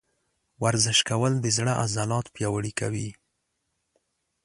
[0.63, 3.09] ورزش کول د زړه عضلات پیاوړي کوي.